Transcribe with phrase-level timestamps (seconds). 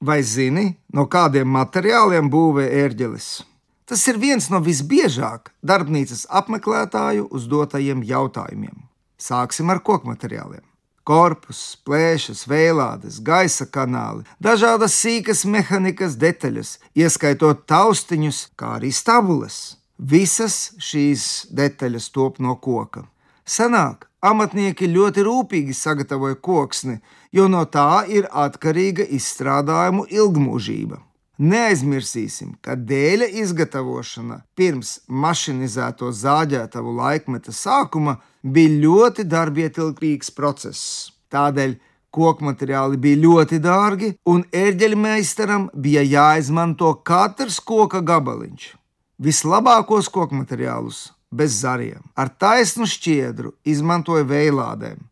[0.00, 3.28] Vai zini, no kādiem materiāliem būvē ērģelis?
[3.88, 8.76] Tas ir viens no visbiežāk darbnīcas apmeklētāju uzdotajiem jautājumiem.
[9.16, 10.60] Sāksim ar koku materiāliem.
[11.06, 19.78] Korpus, plēšas, vēlādes, gaisa kanāli, dažādas sīkas mehānikas detaļas, ieskaitot taustiņus, kā arī stabules.
[19.96, 23.06] Visas šīs detaļas top no koka.
[23.46, 26.96] Senāk amatnieki ļoti rūpīgi sagatavoja koksni,
[27.30, 30.98] jo no tā ir atkarīga izstrādājumu ilgmūžība.
[31.36, 41.12] Neaizmirsīsim, ka dēļa izgatavošana pirms mašinizēto zāģētavu laikmeta sākuma bija ļoti darbietilpīgs process.
[41.30, 41.76] Tādēļ
[42.10, 48.72] koku materiāli bija ļoti dārgi, un ērģeļmeistaram bija jāizmanto katrs koka gabaliņš.
[49.22, 52.02] Vislabākos koku materiālus bez zariem.
[52.16, 55.02] Ar taisnu šķiedru izmantoja vēlādēm.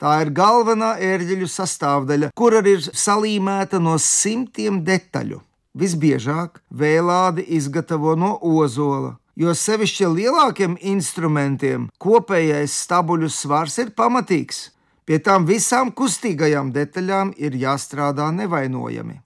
[0.00, 5.42] Tā ir galvenā ērģeļu sastāvdaļa, kur arī ir salīmēta no simtiem detaļu.
[5.76, 14.70] Visbiežāk vēlādi izgatavo no ozola, jo sevišķi lielākiem instrumentiem kopējais stabuļu svars ir pamatīgs.
[15.04, 19.20] Pie tām visām kustīgajām detaļām ir jāstrādā nevainojami.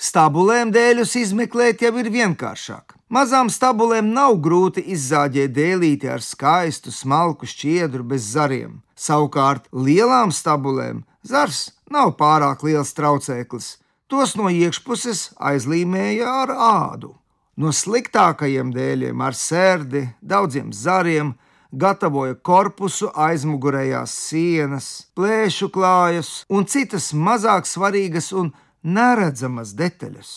[0.00, 2.96] Stabulēm dēļus izmeklēt jau ir vienkāršāk.
[3.14, 8.80] Mazām stabulēm nav grūti izzāģēt dēlīti ar skaistu, smalku šķiedru bez zariem.
[8.98, 11.60] Savukārt lielām stabulēm zars
[11.94, 13.68] nav pārāk liels traucēklis.
[14.10, 17.12] Tos no iekšpuses aizlīmēja ar ādu.
[17.54, 21.36] No sliktākajiem dēļiem, ar sērdi, daudziem zariem,
[21.70, 28.50] gatavoja korpusu aizmugurējās sienas, plēšu klājas un citas mazāk svarīgas un
[28.82, 30.34] neredzamas detaļas.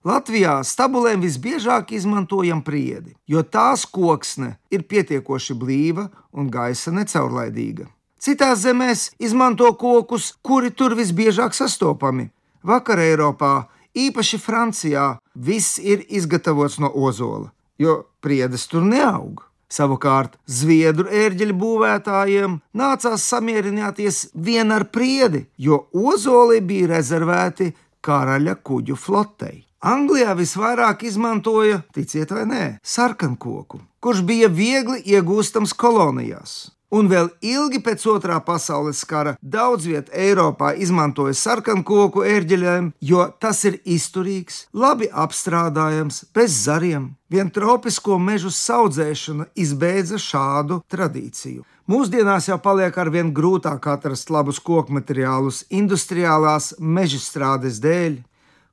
[0.00, 7.84] Latvijā stabulēm visbiežāk izmantojam priedi, jo tās koksne ir pietiekoši blīva un gaisa necaurlaidīga.
[8.16, 12.30] Citās zemēs izmanto kokus, kuri tur visbiežāk sastopami.
[12.64, 15.06] Vakar Eiropā, īpaši Francijā,
[15.36, 19.44] viss ir izgatavots no ozola, jo priedes tur neaug.
[19.70, 28.96] Savukārt zviedru ērģeļu būvētājiem nācās samierināties vien ar priedi, jo ozoli bija rezervēti karaļa kuģu
[28.96, 29.66] flotei.
[29.80, 36.68] Anglijā visvairāk izmantoja, ticiet vai nē, sarkankoku, kurš bija viegli iegūstams kolonijās.
[36.92, 43.62] Un vēl ilgi pēc otrā pasaules kara daudz vietā Eiropā izmantoja sarkankoku ērģeļiem, jo tas
[43.64, 47.14] ir izturīgs, labi apstrādājams, bez zariem.
[47.30, 51.64] Vien tropisko mežu audzēšana izbeidza šādu tradīciju.
[51.90, 58.20] Mūsdienās jau paliek ar vien grūtāk atrast labus koku materiālus industriālās mežstrādes dēļ.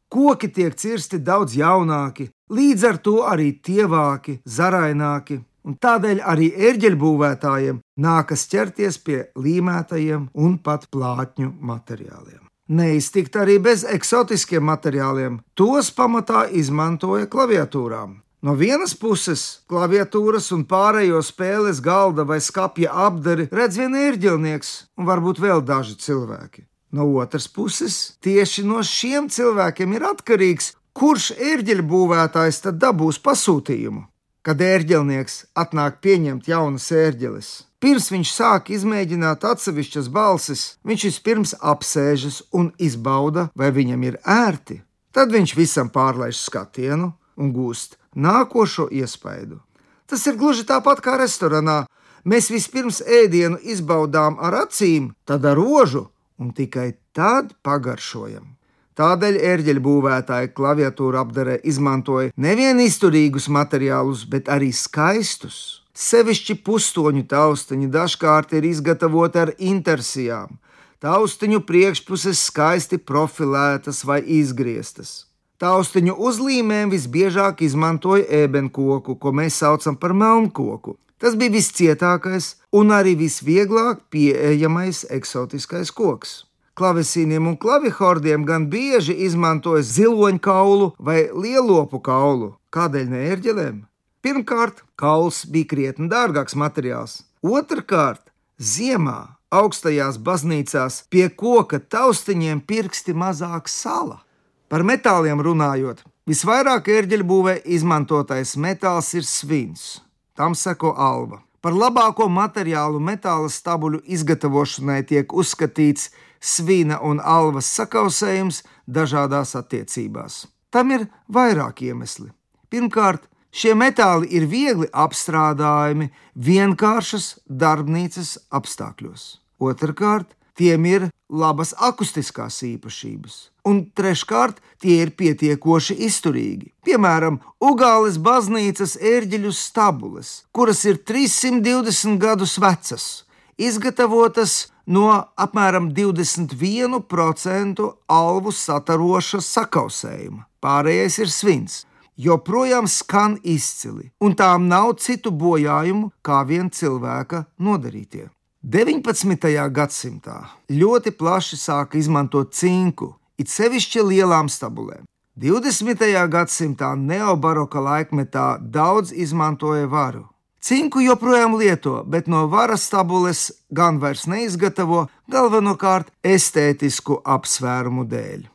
[0.07, 7.81] Koki tiek cirsti daudz jaunāki, līdz ar to arī tievāki, zaraināki, un tādēļ arī ērģeļbūvētājiem
[7.99, 12.45] nākas ķerties pie līmētajiem un pat plātņu materiāliem.
[12.67, 18.17] Neiztikt arī bez eksotiskiem materiāliem, tos pamatā izmantoja klaviatūrām.
[18.47, 25.07] No vienas puses, klaviatūras un pārējo spēles galda vai skapja apdari redz vien ērģelnieks un
[25.09, 26.67] varbūt vēl daži cilvēki.
[26.91, 34.07] No otras puses, tieši no šiem cilvēkiem ir atkarīgs, kurš ērģeļbūvētājs tad dabūs pasūtījumu
[34.47, 37.47] kad ērģelnieks atnāk pieņemt jaunas ērģeles.
[37.83, 44.79] Pirms viņš sāk izmēģināt atsevišķas balsis, viņš vispirms apsēžas un izbauda, vai viņam ir ērti.
[45.11, 49.59] Tad viņš visam pārlaiž skatienu un gūst nākošo iespaidu.
[50.07, 51.81] Tas ir gluži tāpat kā restorānā.
[52.23, 58.53] Mēs vispirms ēdienu izbaudām ar acīm, tad ar rožu un tikai tad pagaršojam.
[58.97, 65.83] Tādēļ ērģeļu būvētāji klaviatūru apdarē izmantoja nevien izturīgus materiālus, bet arī skaistus.
[65.97, 70.57] Sevišķi pustoņu taustiņi dažkārt ir izgatavoti ar intersijām.
[71.01, 75.27] Taustiņu priekšpuses skaisti profilētas vai izgrieztas.
[75.61, 80.97] Taustiņu uzlīmēm visbiežāk izmantoja ēbenkoku, ko mēs saucam par melnkoku.
[81.17, 86.43] Tas bija viscietākais un arī visvieglāk pieejamais eksotiskais koks.
[86.77, 92.51] Klavesīniem un klavihordiem gan bieži izmantoja ziloņu kaulu vai lielopu kaulu.
[92.69, 93.79] Kādēļ ne ērģelēm?
[94.21, 97.23] Pirmkārt, kauls bija krietni dārgāks materiāls.
[97.41, 98.29] Otrakārt,
[98.61, 104.21] ziemā augstajās baznīcās pie koka taustiņiem pirksti mazāk sala.
[104.67, 110.01] Par metāliem runājot, visvairāk ērģeļu būvē izmantotais metāls ir svins,
[110.37, 111.41] tam seko alba.
[111.61, 120.45] Par labāko materiālu metāla stabuļu izgatavošanai tiek uzskatīts svina un alvas sakausējums dažādās attiecībās.
[120.69, 122.29] Tam ir vairāki iemesli.
[122.69, 129.27] Pirmkārt, šie metāli ir viegli apstrādājami vienkāršas darbnīcas apstākļos.
[129.57, 133.51] Otrakārt, tiem ir labas akustiskās īpašības.
[133.67, 136.71] Un treškārt, tie ir pietiekoši izturīgi.
[136.87, 143.25] Piemēram, Ugāles baznīcas ērģeļu stabules, kuras ir 320 gadus vecas,
[143.59, 150.47] izgatavotas no apmēram 21% alvu sataroša sakausējuma.
[150.63, 151.87] Pārējais ir svins
[152.17, 158.27] joprojām skan izcili, un tām nav citu bojājumu kā vien cilvēka nodarītie.
[158.65, 159.69] 19.
[159.69, 160.39] gadsimtā
[160.73, 165.05] ļoti plaši sāka izmantot cinku, it sevišķi lielām stabulēm.
[165.37, 166.01] 20.
[166.33, 170.25] gadsimtā neobaroka laikmetā daudz izmantoja varu.
[170.59, 178.49] Cinku joprojām lieto, bet no varas stabules gan vairs neizgatavo, galvenokārt estētisku apsvērumu dēļ.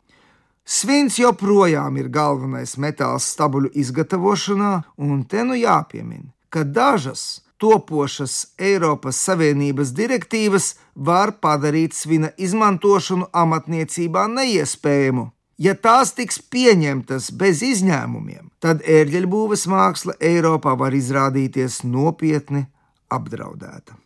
[0.67, 9.21] Svins joprojām ir galvenais metāls stabuļu izgatavošanā, un te nu jāpiemina, ka dažas topošas Eiropas
[9.23, 15.29] Savienības direktīvas var padarīt svina izmantošanu amatniecībā neiespējamu.
[15.63, 22.65] Ja tās tiks pieņemtas bez izņēmumiem, tad ērģeļbūves māksla Eiropā var izrādīties nopietni
[23.13, 24.02] apdraudēta.